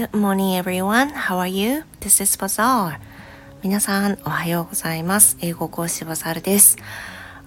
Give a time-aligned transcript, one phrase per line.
[0.00, 1.10] Good morning everyone.
[1.10, 1.84] How are you?
[2.00, 2.98] This is Bazaar.
[3.62, 5.36] 皆さん、おはようございます。
[5.42, 6.78] 英語講師バザールです。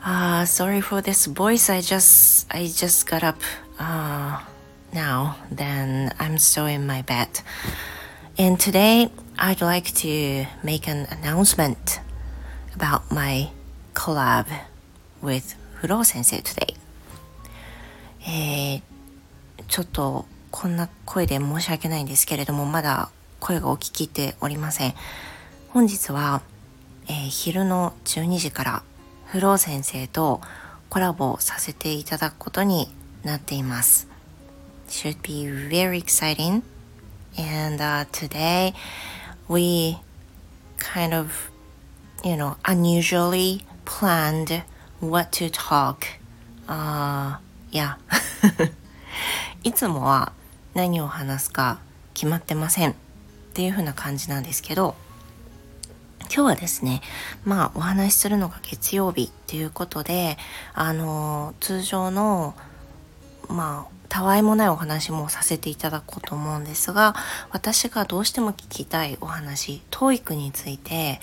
[0.03, 1.73] Uh, sorry for this voice.
[1.73, 3.39] I just, I just got up
[3.79, 4.37] uh,
[4.93, 5.33] now.
[5.51, 7.27] Then I'm still in my bed.
[8.37, 9.09] And today
[9.39, 12.01] I'd like to make an announcement
[12.75, 13.49] about my
[13.95, 14.45] collab
[15.23, 16.75] with 不老先生 today.
[18.27, 24.93] Eh, えー、ちょっとこんな声で申し訳ないんですけれども、まだ声がお聞きておりません。
[25.69, 26.43] 本日は、
[27.07, 28.83] えー、昼の12時から
[29.25, 30.41] フロー先生と
[30.91, 32.93] コラボさせていただくことに
[33.23, 34.07] なっています。
[34.89, 36.61] Should be very exciting.
[37.35, 38.75] And、uh, today
[39.49, 39.97] we
[40.77, 41.31] kind of,
[42.23, 44.61] you know, unusually planned
[45.01, 46.05] what to talk.
[46.67, 47.39] Uh,
[47.71, 47.97] yeah.
[49.63, 50.31] いつもは
[50.73, 51.79] 何を話すか
[52.13, 52.95] 決まってませんっ
[53.53, 54.95] ていう風な感じなんですけど
[56.21, 57.01] 今日はですね
[57.45, 60.37] まあお話しするのが月曜日っていうことで
[60.73, 62.55] あの通常の
[63.49, 67.15] まあたわいもないお話もさせていただこうと思うんですが
[67.51, 71.19] 私がどうしても聞きたいお話 TOEIC について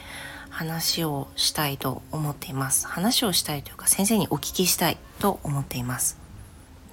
[0.51, 2.89] 話をしたいと思っています。
[2.89, 6.19] 話をしたいというか先生にお聞きしたいと思っています。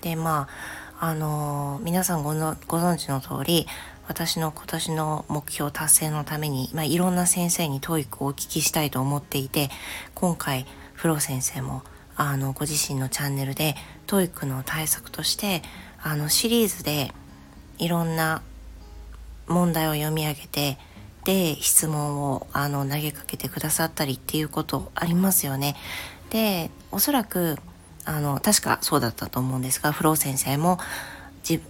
[0.01, 3.67] でまああの皆さんごのご存知の通り
[4.07, 9.69] 私の今年の目標達成のために、まあ、いろんな先生に TOEIC をお聞きしたいと思っていて
[10.15, 11.83] 今回フロ先生も
[12.15, 13.75] あのご自身のチャンネルで
[14.07, 15.61] TOEIC の対策として
[16.01, 17.13] あのシリーズで
[17.77, 18.41] いろんな
[19.47, 20.77] 問題を読み上げて
[21.25, 25.75] で質問をあの投げかけてくださったりっていうことありますよね。
[26.29, 27.57] でおそらく
[28.07, 30.79] あの確かそうだったと思うんですがフロー先生も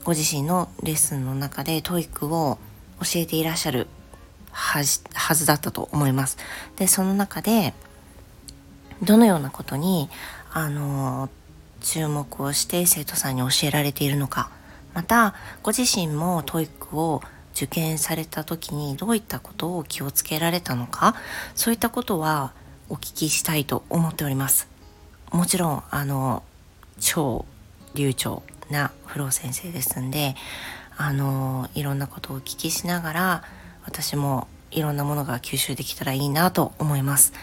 [0.04, 2.60] ご自身のレッスンの中で TOEIC を
[3.02, 3.88] 教えていらっしゃる
[4.52, 6.38] はずだったと思います。
[6.78, 7.74] でその中で
[9.03, 10.09] どのようなことに
[10.52, 11.30] あの
[11.81, 14.50] 注目をして生徒さんに教えられているのか。
[14.94, 17.22] またご自身も TOEIC を
[17.56, 21.16] 受験された時にどういったことを気をつけられたのか。
[21.56, 22.53] そういったことは
[22.90, 24.77] お聞きしたいと思っております。
[25.32, 26.44] もちろんあの
[27.00, 27.46] 超
[27.94, 30.36] 流暢なフロー先生ですんで
[30.98, 33.44] あのいろんなことをお聞きしながら
[33.86, 37.34] 私もいろんなものが吸収できたらいいなと思います。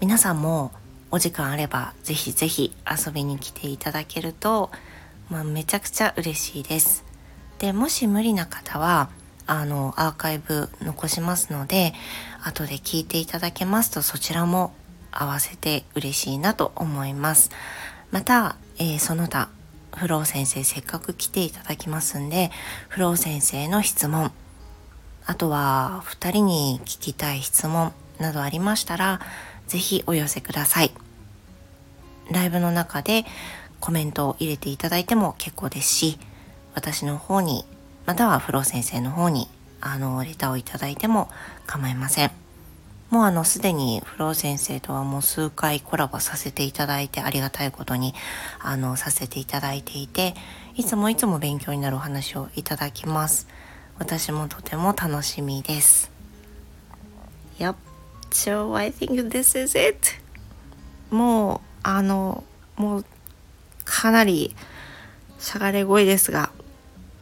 [0.00, 0.72] 皆さんも
[1.10, 4.70] お時間あればぜひぜひ遊びに来ていただけると、
[5.30, 7.04] まあ、めちゃくちゃ嬉しいです。
[7.58, 9.10] でもし無理な方は
[9.46, 11.94] あのアーカイブ残しますので
[12.42, 14.72] 後で聞いていただけますとそちらも
[15.22, 17.50] 合わせて嬉しいなと思います。
[18.10, 19.48] また、えー、その他
[19.96, 22.50] フロー先生せっかく来ていただきますんで
[22.88, 24.32] フロー先生の質問
[25.26, 29.20] あとは2人に聞きたい質問などありましたら
[29.66, 30.92] 是非お寄せください。
[32.30, 33.24] ライブの中で
[33.80, 36.18] コメントを入れていただいても結構ですし
[36.74, 37.64] 私の方に
[38.06, 39.48] またはフロー先生の方に
[39.80, 41.28] あのレターをいただいても
[41.66, 42.43] 構いません。
[43.14, 48.12] もうあのすでにフロー先生とはもう数回コラボさせていただいてありがたいことに
[48.58, 50.34] あのさせていただいていて
[50.74, 53.46] いつもいつも勉強になるお話をいただきます。
[54.00, 56.10] 私もとても楽しみです。
[57.60, 57.76] Yep
[58.32, 59.96] so I think this is it.
[61.10, 62.42] もうあの
[62.74, 63.04] もう
[63.84, 64.56] かなり
[65.38, 66.50] しゃがれ声ですが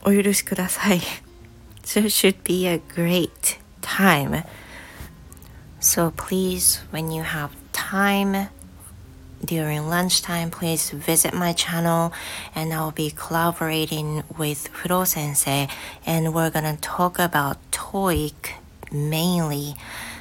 [0.06, 1.00] お許しください。
[1.84, 3.31] So should be a great
[3.82, 4.42] time.
[5.82, 8.48] So please, when you have time
[9.44, 12.12] during lunchtime, please visit my channel
[12.54, 15.66] and I'll be collaborating with Furo sensei
[16.06, 18.53] and we're gonna talk about TOEIC
[18.93, 19.75] mainly.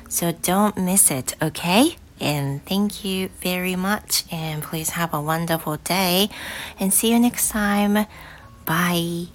[0.10, 1.96] So don't miss it, okay?
[2.20, 6.32] And thank you very much and please have a wonderful day
[6.80, 8.08] and see you next time.
[8.66, 9.28] Bye.